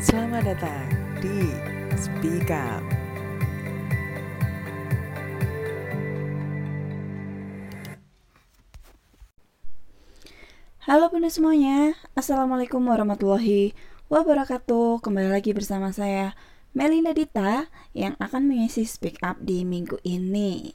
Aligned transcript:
Selamat 0.00 0.56
datang 0.56 0.88
di 1.20 1.52
Speak 1.92 2.48
Up. 2.48 2.80
Halo 10.88 11.12
bunda 11.12 11.28
semuanya, 11.28 12.00
Assalamualaikum 12.16 12.80
warahmatullahi 12.80 13.76
wabarakatuh. 14.08 15.04
Kembali 15.04 15.28
lagi 15.36 15.52
bersama 15.52 15.92
saya 15.92 16.32
Melina 16.72 17.12
Dita 17.12 17.68
yang 17.92 18.16
akan 18.16 18.48
mengisi 18.48 18.88
Speak 18.88 19.20
Up 19.20 19.36
di 19.44 19.68
minggu 19.68 20.00
ini. 20.00 20.72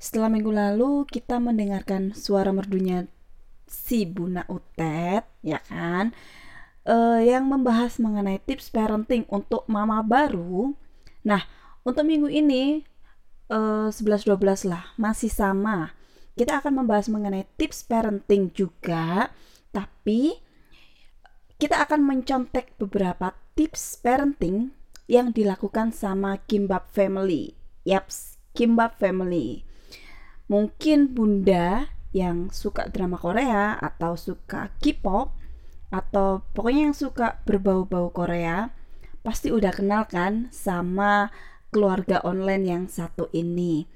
Setelah 0.00 0.32
minggu 0.32 0.48
lalu 0.48 1.04
kita 1.04 1.36
mendengarkan 1.36 2.16
suara 2.16 2.48
merdunya 2.56 3.12
si 3.68 4.08
Bunda 4.08 4.48
Utet 4.48 5.28
ya 5.44 5.60
kan 5.68 6.16
uh, 6.88 7.20
Yang 7.20 7.44
membahas 7.44 7.92
mengenai 8.00 8.40
tips 8.40 8.72
parenting 8.72 9.28
untuk 9.28 9.68
mama 9.68 10.00
baru 10.00 10.72
Nah 11.22 11.44
untuk 11.84 12.08
minggu 12.08 12.32
ini 12.32 12.82
uh, 13.52 13.92
11-12 13.92 14.66
lah 14.66 14.96
masih 14.96 15.28
sama 15.28 15.92
kita 16.38 16.62
akan 16.62 16.86
membahas 16.86 17.10
mengenai 17.10 17.50
tips 17.58 17.82
parenting 17.82 18.54
juga, 18.54 19.34
tapi 19.74 20.38
kita 21.58 21.82
akan 21.82 22.06
mencontek 22.06 22.78
beberapa 22.78 23.34
tips 23.58 23.98
parenting 23.98 24.70
yang 25.10 25.34
dilakukan 25.34 25.90
sama 25.90 26.38
Kimbap 26.46 26.94
Family. 26.94 27.58
Yaps, 27.82 28.38
Kimbap 28.54 29.02
Family. 29.02 29.66
Mungkin 30.46 31.10
Bunda 31.10 31.90
yang 32.14 32.54
suka 32.54 32.86
drama 32.86 33.18
Korea 33.18 33.74
atau 33.74 34.14
suka 34.14 34.70
K-pop 34.78 35.34
atau 35.88 36.44
pokoknya 36.52 36.92
yang 36.92 36.96
suka 36.96 37.40
berbau-bau 37.48 38.12
Korea 38.12 38.72
pasti 39.24 39.52
udah 39.52 39.72
kenal 39.72 40.04
kan 40.08 40.52
sama 40.52 41.32
keluarga 41.68 42.20
online 42.24 42.64
yang 42.64 42.84
satu 42.88 43.28
ini 43.32 43.88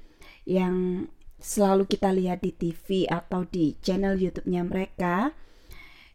yang 0.45 1.07
selalu 1.43 1.83
kita 1.91 2.15
lihat 2.15 2.39
di 2.39 2.55
TV 2.55 3.03
atau 3.11 3.43
di 3.43 3.75
channel 3.83 4.15
YouTube-nya 4.15 4.63
mereka, 4.63 5.35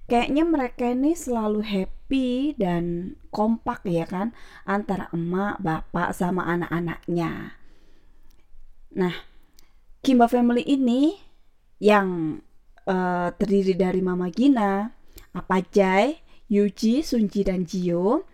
kayaknya 0.09 0.45
mereka 0.49 0.89
ini 0.89 1.13
selalu 1.13 1.61
happy 1.61 2.57
dan 2.57 3.15
kompak 3.29 3.85
ya 3.85 4.09
kan 4.09 4.33
antara 4.65 5.13
emak, 5.13 5.61
bapak 5.61 6.17
sama 6.17 6.49
anak-anaknya. 6.49 7.61
Nah, 8.97 9.15
Kimba 10.01 10.33
Family 10.33 10.65
ini 10.65 11.21
yang 11.77 12.41
uh, 12.89 13.29
terdiri 13.37 13.77
dari 13.77 14.01
Mama 14.01 14.33
Gina, 14.33 14.97
Apa 15.37 15.65
Jai, 15.69 16.21
Yuji, 16.49 17.05
Sunji 17.05 17.45
dan 17.45 17.69
Jio 17.69 18.25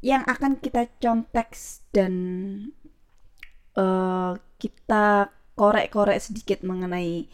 yang 0.00 0.24
akan 0.24 0.56
kita 0.64 0.88
contek 0.96 1.52
dan 1.92 2.14
uh, 3.76 4.32
kita 4.56 5.28
korek-korek 5.56 6.16
sedikit 6.24 6.64
mengenai 6.64 7.28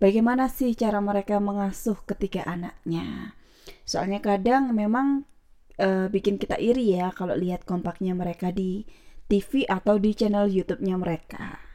bagaimana 0.00 0.48
sih 0.48 0.72
cara 0.72 1.04
mereka 1.04 1.36
mengasuh 1.36 2.00
ketiga 2.08 2.48
anaknya. 2.48 3.36
Soalnya 3.84 4.24
kadang 4.24 4.72
memang 4.72 5.28
uh, 5.76 6.08
bikin 6.08 6.40
kita 6.40 6.56
iri 6.56 6.96
ya 6.96 7.12
kalau 7.12 7.36
lihat 7.36 7.68
kompaknya 7.68 8.16
mereka 8.16 8.48
di 8.48 8.88
TV 9.28 9.68
atau 9.68 10.00
di 10.00 10.16
channel 10.16 10.48
YouTube-nya 10.48 10.96
mereka. 10.96 11.69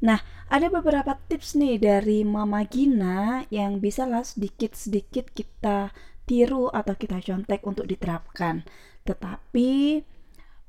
Nah, 0.00 0.20
ada 0.48 0.66
beberapa 0.72 1.16
tips 1.28 1.60
nih 1.60 1.76
dari 1.76 2.24
Mama 2.24 2.64
Gina 2.64 3.44
yang 3.52 3.78
bisa 3.78 4.08
lah 4.08 4.24
sedikit-sedikit 4.24 5.28
kita 5.32 5.92
tiru 6.24 6.72
atau 6.72 6.96
kita 6.96 7.20
contek 7.20 7.60
untuk 7.68 7.84
diterapkan. 7.84 8.64
Tetapi 9.04 10.00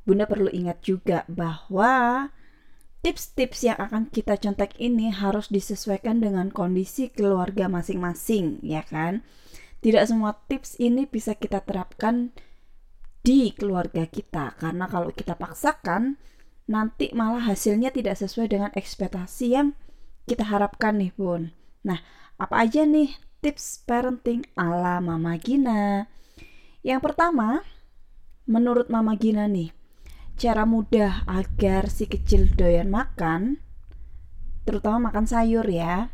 Bunda 0.02 0.26
perlu 0.26 0.50
ingat 0.50 0.82
juga 0.84 1.24
bahwa 1.30 2.28
Tips-tips 3.02 3.66
yang 3.66 3.82
akan 3.82 4.14
kita 4.14 4.38
contek 4.38 4.78
ini 4.78 5.10
harus 5.10 5.50
disesuaikan 5.50 6.22
dengan 6.22 6.54
kondisi 6.54 7.10
keluarga 7.10 7.66
masing-masing, 7.66 8.62
ya 8.62 8.86
kan? 8.86 9.26
Tidak 9.82 10.06
semua 10.06 10.38
tips 10.46 10.78
ini 10.78 11.10
bisa 11.10 11.34
kita 11.34 11.66
terapkan 11.66 12.30
di 13.26 13.58
keluarga 13.58 14.06
kita, 14.06 14.54
karena 14.62 14.86
kalau 14.86 15.10
kita 15.10 15.34
paksakan, 15.34 16.22
nanti 16.72 17.12
malah 17.12 17.44
hasilnya 17.44 17.92
tidak 17.92 18.16
sesuai 18.16 18.48
dengan 18.48 18.72
ekspektasi 18.72 19.52
yang 19.52 19.76
kita 20.24 20.48
harapkan 20.48 20.96
nih, 20.96 21.12
Bun. 21.20 21.52
Nah, 21.84 22.00
apa 22.40 22.64
aja 22.64 22.88
nih 22.88 23.12
tips 23.44 23.84
parenting 23.84 24.48
ala 24.56 25.04
Mama 25.04 25.36
Gina? 25.36 26.08
Yang 26.80 27.12
pertama, 27.12 27.68
menurut 28.48 28.88
Mama 28.88 29.20
Gina 29.20 29.52
nih, 29.52 29.76
cara 30.40 30.64
mudah 30.64 31.28
agar 31.28 31.92
si 31.92 32.08
kecil 32.08 32.48
doyan 32.56 32.88
makan, 32.88 33.60
terutama 34.64 35.12
makan 35.12 35.28
sayur 35.28 35.68
ya, 35.68 36.08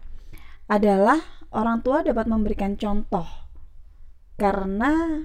adalah 0.65 1.21
orang 1.53 1.85
tua 1.85 2.01
dapat 2.01 2.25
memberikan 2.25 2.73
contoh. 2.75 3.29
Karena 4.41 5.21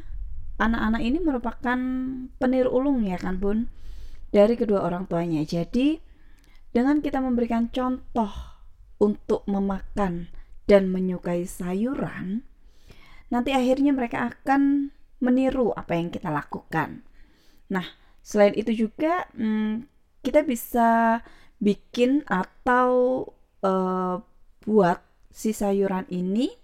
anak-anak 0.61 1.03
ini 1.03 1.19
merupakan 1.19 1.79
peniru 2.39 2.71
ulung 2.71 3.03
ya 3.03 3.19
kan 3.19 3.41
bun 3.41 3.67
dari 4.35 4.57
kedua 4.57 4.83
orang 4.83 5.07
tuanya. 5.07 5.45
Jadi 5.45 6.01
dengan 6.73 7.05
kita 7.05 7.21
memberikan 7.21 7.69
contoh 7.69 8.33
untuk 8.99 9.45
memakan 9.45 10.33
dan 10.67 10.89
menyukai 10.89 11.45
sayuran, 11.45 12.43
nanti 13.29 13.53
akhirnya 13.53 13.93
mereka 13.93 14.33
akan 14.33 14.91
meniru 15.23 15.71
apa 15.77 15.95
yang 15.95 16.09
kita 16.09 16.33
lakukan. 16.33 17.05
Nah, 17.69 18.03
Selain 18.23 18.55
itu 18.55 18.87
juga 18.87 19.27
hmm, 19.35 19.91
kita 20.23 20.47
bisa 20.47 21.21
bikin 21.59 22.23
atau 22.31 23.27
uh, 23.67 24.23
buat 24.63 24.99
si 25.35 25.51
sayuran 25.51 26.07
ini 26.07 26.55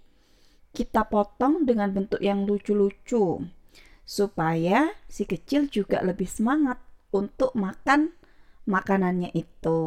kita 0.71 1.11
potong 1.11 1.67
dengan 1.67 1.91
bentuk 1.91 2.23
yang 2.23 2.47
lucu-lucu 2.47 3.43
supaya 4.07 4.95
si 5.11 5.27
kecil 5.27 5.67
juga 5.67 5.99
lebih 5.99 6.25
semangat 6.25 6.79
untuk 7.09 7.55
makan 7.57 8.13
makanannya 8.69 9.33
itu. 9.33 9.81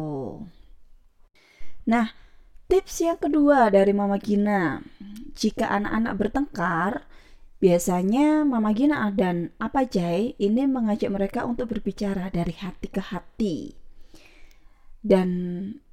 Nah, 1.87 2.11
tips 2.67 3.03
yang 3.03 3.19
kedua 3.19 3.71
dari 3.71 3.91
Mama 3.95 4.19
Gina, 4.19 4.79
jika 5.35 5.67
anak-anak 5.71 6.13
bertengkar, 6.19 6.93
Biasanya 7.63 8.43
Mama 8.43 8.75
Gina 8.75 9.07
dan 9.15 9.55
Apa 9.55 9.87
Jai 9.87 10.35
ini 10.35 10.67
mengajak 10.67 11.07
mereka 11.07 11.47
untuk 11.47 11.71
berbicara 11.71 12.27
dari 12.27 12.51
hati 12.59 12.91
ke 12.91 12.99
hati 12.99 13.71
dan 14.99 15.31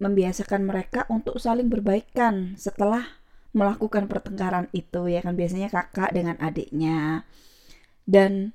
membiasakan 0.02 0.66
mereka 0.66 1.06
untuk 1.06 1.38
saling 1.38 1.70
berbaikan 1.70 2.58
setelah 2.58 3.06
melakukan 3.54 4.10
pertengkaran 4.10 4.66
itu 4.74 5.14
ya 5.14 5.22
kan? 5.22 5.38
Biasanya 5.38 5.70
kakak 5.70 6.10
dengan 6.10 6.42
adiknya. 6.42 7.22
Dan 8.02 8.50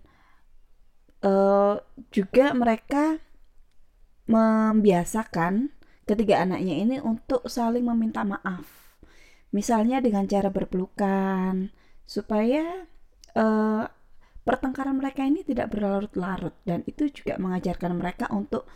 uh, 1.25 1.81
juga 2.13 2.53
mereka 2.53 3.18
membiasakan 4.30 5.74
ketiga 6.06 6.46
anaknya 6.46 6.75
ini 6.78 6.97
untuk 7.02 7.50
saling 7.50 7.86
meminta 7.86 8.22
maaf 8.22 8.97
misalnya 9.50 10.02
dengan 10.02 10.30
cara 10.30 10.53
berpelukan 10.53 11.74
supaya 12.06 12.86
uh, 13.34 13.86
pertengkaran 14.46 15.02
mereka 15.02 15.25
ini 15.25 15.41
tidak 15.41 15.74
berlarut-larut 15.74 16.53
dan 16.69 16.86
itu 16.86 17.09
juga 17.09 17.42
mengajarkan 17.42 17.97
mereka 17.97 18.30
untuk 18.30 18.69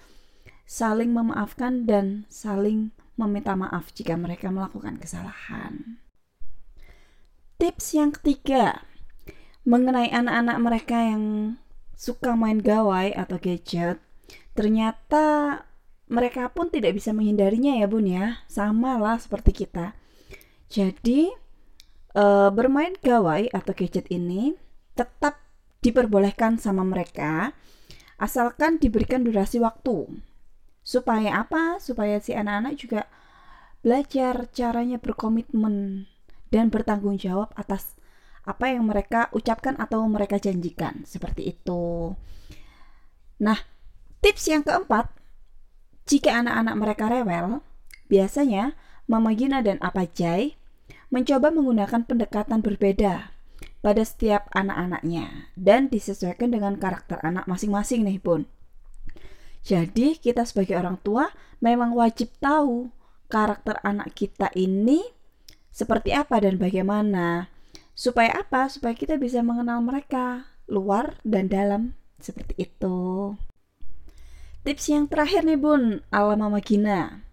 saling 0.66 1.14
memaafkan 1.14 1.86
dan 1.86 2.26
saling 2.30 2.90
meminta 3.20 3.54
maaf 3.54 3.94
jika 3.94 4.16
mereka 4.16 4.50
melakukan 4.50 4.98
kesalahan. 4.98 6.02
Tips 7.60 7.94
yang 7.94 8.16
ketiga 8.16 8.88
mengenai 9.68 10.10
anak-anak 10.10 10.57
mereka 10.63 10.98
yang 11.04 11.24
suka 12.00 12.40
main 12.40 12.63
gawai 12.63 13.12
atau 13.12 13.36
gadget, 13.36 14.00
ternyata 14.56 15.60
mereka 16.07 16.48
pun 16.48 16.72
tidak 16.72 16.96
bisa 16.96 17.12
menghindarinya 17.12 17.75
ya 17.75 17.92
bun 17.92 18.07
ya, 18.07 18.40
sama 18.48 18.96
lah 18.96 19.19
seperti 19.19 19.68
kita. 19.68 20.00
Jadi 20.72 21.28
uh, 22.16 22.50
bermain 22.56 22.96
gawai 23.04 23.51
atau 23.51 23.75
gadget 23.75 24.07
ini 24.07 24.56
tetap 24.96 25.44
diperbolehkan 25.84 26.56
sama 26.56 26.88
mereka 26.88 27.51
asalkan 28.16 28.80
diberikan 28.80 29.28
durasi 29.28 29.60
waktu. 29.60 30.24
Supaya 30.84 31.44
apa? 31.44 31.84
Supaya 31.84 32.24
si 32.24 32.31
anak-anak 32.31 32.74
juga 32.80 33.02
belajar 33.84 34.48
caranya 34.52 35.00
berkomitmen 35.00 36.07
dan 36.52 36.68
bertanggung 36.72 37.16
jawab 37.16 37.52
atas 37.56 38.00
apa 38.50 38.74
yang 38.74 38.90
mereka 38.90 39.30
ucapkan 39.38 39.78
atau 39.78 40.01
mereka 40.10 40.42
janjikan. 40.42 41.06
Seperti 41.06 41.54
itu. 41.54 42.18
Nah, 43.40 43.62
tips 44.25 44.50
yang 44.50 44.66
keempat, 44.66 45.13
jika 46.10 46.42
anak-anak 46.42 46.75
mereka 46.75 47.06
rewel, 47.13 47.62
biasanya 48.10 48.74
Mama 49.06 49.38
Gina 49.38 49.62
dan 49.62 49.78
Apa 49.86 50.10
Jai 50.10 50.57
mencoba 51.13 51.54
menggunakan 51.54 52.06
pendekatan 52.06 52.62
berbeda 52.66 53.34
pada 53.80 54.04
setiap 54.04 54.52
anak-anaknya 54.52 55.54
dan 55.56 55.88
disesuaikan 55.88 56.52
dengan 56.52 56.75
karakter 56.75 57.22
anak 57.24 57.48
masing-masing 57.48 58.04
nih 58.04 58.19
Bun. 58.19 58.45
Jadi 59.63 60.19
kita 60.19 60.44
sebagai 60.44 60.75
orang 60.80 61.00
tua 61.00 61.31
memang 61.60 61.95
wajib 61.95 62.31
tahu 62.40 62.92
karakter 63.30 63.78
anak 63.86 64.16
kita 64.16 64.50
ini 64.56 65.04
seperti 65.69 66.12
apa 66.12 66.42
dan 66.42 66.57
bagaimana. 66.57 67.48
Supaya 68.00 68.31
apa? 68.31 68.72
Supaya 68.72 68.96
kita 68.96 69.19
bisa 69.19 69.44
mengenal 69.44 69.84
mereka 69.84 70.48
luar 70.72 71.19
dan 71.28 71.51
dalam 71.51 72.00
seperti 72.16 72.56
itu. 72.56 73.36
Tips 74.63 74.88
yang 74.88 75.12
terakhir 75.12 75.44
nih 75.44 75.60
Bun, 75.60 76.00
ala 76.07 76.40
Mama 76.40 76.63
Gina. 76.63 77.28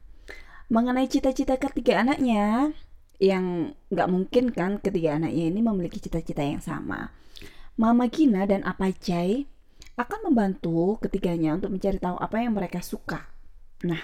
Mengenai 0.67 1.07
cita-cita 1.07 1.55
ketiga 1.55 2.03
anaknya, 2.03 2.75
yang 3.23 3.79
nggak 3.95 4.11
mungkin 4.11 4.51
kan 4.51 4.83
ketiga 4.83 5.15
anaknya 5.15 5.55
ini 5.55 5.63
memiliki 5.63 6.03
cita-cita 6.03 6.43
yang 6.43 6.59
sama. 6.59 7.15
Mama 7.79 8.11
Gina 8.11 8.43
dan 8.51 8.67
Apa 8.67 8.91
Jai 8.91 9.47
akan 9.95 10.35
membantu 10.35 10.99
ketiganya 10.99 11.55
untuk 11.55 11.79
mencari 11.79 12.03
tahu 12.03 12.19
apa 12.19 12.43
yang 12.43 12.59
mereka 12.59 12.83
suka. 12.83 13.31
Nah, 13.87 14.03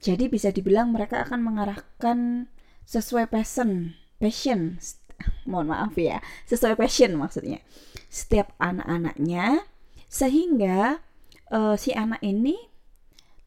jadi 0.00 0.32
bisa 0.32 0.48
dibilang 0.56 0.88
mereka 0.88 1.20
akan 1.20 1.44
mengarahkan 1.44 2.48
sesuai 2.88 3.28
passion, 3.28 3.92
passion, 4.16 4.80
mohon 5.48 5.72
maaf 5.72 5.94
ya, 5.98 6.18
sesuai 6.46 6.78
passion 6.78 7.14
maksudnya. 7.18 7.60
Setiap 8.12 8.52
anak-anaknya 8.60 9.64
sehingga 10.12 11.00
uh, 11.48 11.74
si 11.80 11.96
anak 11.96 12.20
ini 12.20 12.56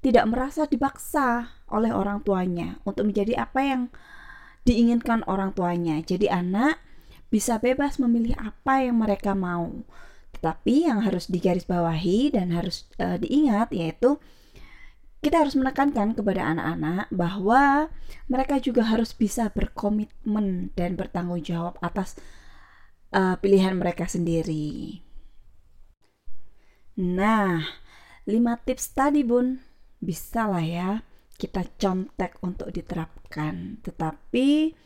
tidak 0.06 0.26
merasa 0.30 0.70
dipaksa 0.70 1.50
oleh 1.70 1.90
orang 1.90 2.22
tuanya 2.22 2.78
untuk 2.86 3.10
menjadi 3.10 3.42
apa 3.42 3.62
yang 3.66 3.82
diinginkan 4.66 5.26
orang 5.26 5.54
tuanya. 5.54 6.02
Jadi 6.02 6.30
anak 6.30 6.82
bisa 7.30 7.58
bebas 7.58 7.98
memilih 7.98 8.38
apa 8.38 8.86
yang 8.86 9.02
mereka 9.02 9.34
mau. 9.34 9.86
Tetapi 10.38 10.90
yang 10.90 11.02
harus 11.02 11.26
digarisbawahi 11.26 12.38
dan 12.38 12.54
harus 12.54 12.86
uh, 13.02 13.18
diingat 13.18 13.74
yaitu 13.74 14.22
kita 15.26 15.42
harus 15.42 15.58
menekankan 15.58 16.14
kepada 16.14 16.54
anak-anak 16.54 17.10
bahwa 17.10 17.90
mereka 18.30 18.62
juga 18.62 18.86
harus 18.86 19.10
bisa 19.10 19.50
berkomitmen 19.50 20.70
dan 20.78 20.94
bertanggung 20.94 21.42
jawab 21.42 21.82
atas 21.82 22.14
uh, 23.10 23.34
pilihan 23.42 23.74
mereka 23.74 24.06
sendiri. 24.06 25.02
Nah, 27.02 27.66
lima 28.30 28.54
tips 28.62 28.94
tadi 28.94 29.26
bun 29.26 29.66
bisa 29.98 30.46
lah 30.46 30.62
ya 30.62 30.90
kita 31.42 31.74
contek 31.82 32.38
untuk 32.46 32.70
diterapkan. 32.70 33.82
Tetapi 33.82 34.78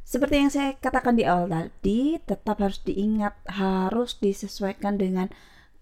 seperti 0.00 0.34
yang 0.40 0.48
saya 0.48 0.80
katakan 0.80 1.12
di 1.12 1.28
awal 1.28 1.52
tadi, 1.52 2.16
tetap 2.24 2.56
harus 2.56 2.80
diingat 2.80 3.36
harus 3.52 4.16
disesuaikan 4.16 4.96
dengan 4.96 5.28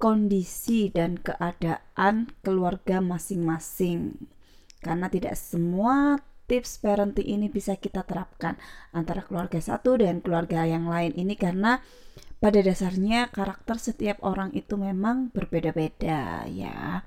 kondisi 0.01 0.89
dan 0.89 1.21
keadaan 1.21 2.33
keluarga 2.41 3.05
masing-masing. 3.05 4.17
Karena 4.81 5.13
tidak 5.13 5.37
semua 5.37 6.17
tips 6.49 6.81
parenting 6.81 7.29
ini 7.29 7.47
bisa 7.53 7.77
kita 7.77 8.03
terapkan 8.03 8.57
antara 8.97 9.23
keluarga 9.23 9.61
satu 9.61 10.01
dan 10.01 10.25
keluarga 10.25 10.65
yang 10.65 10.89
lain 10.89 11.15
ini 11.15 11.37
karena 11.37 11.79
pada 12.41 12.59
dasarnya 12.65 13.29
karakter 13.29 13.77
setiap 13.77 14.19
orang 14.25 14.51
itu 14.57 14.81
memang 14.81 15.29
berbeda-beda 15.31 16.49
ya. 16.49 17.05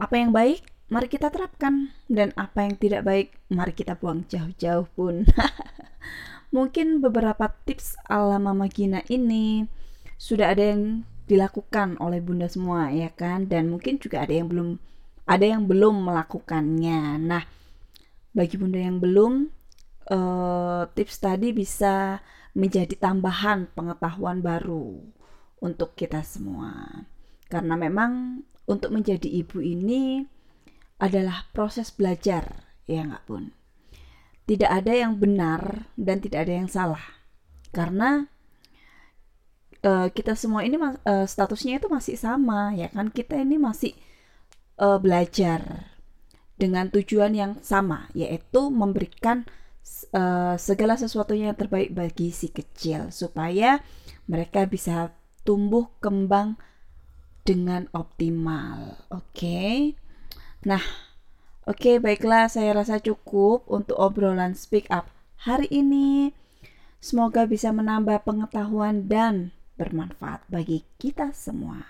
Apa 0.00 0.16
yang 0.16 0.32
baik 0.32 0.64
mari 0.90 1.06
kita 1.06 1.28
terapkan 1.30 1.94
dan 2.10 2.34
apa 2.34 2.66
yang 2.66 2.74
tidak 2.80 3.06
baik 3.06 3.28
mari 3.46 3.76
kita 3.76 3.94
buang 3.94 4.26
jauh-jauh 4.26 4.90
pun 4.98 5.22
mungkin 6.56 6.98
beberapa 6.98 7.54
tips 7.62 7.94
ala 8.10 8.42
Mama 8.42 8.66
Gina 8.66 9.06
ini 9.06 9.70
sudah 10.18 10.50
ada 10.50 10.74
yang 10.74 11.06
dilakukan 11.30 11.94
oleh 12.02 12.18
bunda 12.18 12.50
semua 12.50 12.90
ya 12.90 13.14
kan? 13.14 13.46
Dan 13.46 13.70
mungkin 13.70 14.02
juga 14.02 14.26
ada 14.26 14.34
yang 14.34 14.50
belum 14.50 14.82
ada 15.30 15.46
yang 15.46 15.70
belum 15.70 16.10
melakukannya. 16.10 17.22
Nah 17.22 17.46
bagi 18.34 18.58
bunda 18.58 18.82
yang 18.82 18.98
belum 18.98 19.46
uh, 20.10 20.90
tips 20.90 21.22
tadi 21.22 21.54
bisa 21.54 22.18
menjadi 22.58 22.98
tambahan 22.98 23.70
pengetahuan 23.70 24.42
baru 24.42 24.98
untuk 25.62 25.94
kita 25.94 26.26
semua. 26.26 27.06
Karena 27.46 27.78
memang 27.78 28.42
untuk 28.66 28.94
menjadi 28.94 29.26
ibu 29.26 29.58
ini 29.62 30.22
adalah 31.00 31.48
proses 31.50 31.90
belajar, 31.90 32.66
ya 32.86 33.02
nggak 33.06 33.24
pun. 33.26 33.50
Tidak 34.46 34.66
ada 34.66 34.92
yang 34.94 35.18
benar 35.18 35.90
dan 35.94 36.18
tidak 36.22 36.46
ada 36.46 36.54
yang 36.58 36.68
salah, 36.70 37.02
karena 37.70 38.26
uh, 39.84 40.08
kita 40.12 40.36
semua 40.36 40.64
ini 40.64 40.76
uh, 40.80 41.26
statusnya 41.26 41.80
itu 41.80 41.88
masih 41.88 42.16
sama, 42.16 42.72
ya 42.76 42.88
kan? 42.92 43.08
Kita 43.08 43.36
ini 43.36 43.56
masih 43.56 43.96
uh, 44.80 45.00
belajar 45.00 45.90
dengan 46.60 46.92
tujuan 46.92 47.32
yang 47.32 47.52
sama, 47.64 48.12
yaitu 48.12 48.68
memberikan 48.68 49.48
uh, 50.12 50.54
segala 50.60 50.96
sesuatu 51.00 51.32
yang 51.32 51.56
terbaik 51.56 51.92
bagi 51.96 52.32
si 52.32 52.52
kecil 52.52 53.08
supaya 53.08 53.80
mereka 54.28 54.68
bisa 54.68 55.16
tumbuh 55.42 55.88
kembang 56.04 56.60
dengan 57.42 57.88
optimal. 57.96 59.00
Oke. 59.08 59.32
Okay? 59.32 59.76
Nah, 60.68 60.84
oke 61.64 61.80
okay, 61.80 61.96
baiklah 61.96 62.52
saya 62.52 62.76
rasa 62.76 63.00
cukup 63.00 63.64
untuk 63.66 63.96
obrolan 63.96 64.52
speak 64.52 64.84
up 64.92 65.08
hari 65.40 65.66
ini. 65.72 66.36
Semoga 67.00 67.48
bisa 67.48 67.72
menambah 67.72 68.28
pengetahuan 68.28 69.08
dan 69.08 69.56
bermanfaat 69.80 70.44
bagi 70.52 70.84
kita 71.00 71.32
semua. 71.32 71.80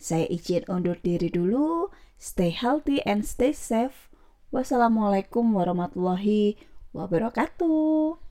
Saya 0.00 0.24
izin 0.32 0.64
undur 0.72 0.96
diri 0.96 1.28
dulu. 1.28 1.92
Stay 2.16 2.48
healthy 2.48 3.04
and 3.04 3.28
stay 3.28 3.52
safe. 3.52 4.08
Wassalamualaikum 4.48 5.52
warahmatullahi 5.52 6.56
wabarakatuh. 6.96 8.22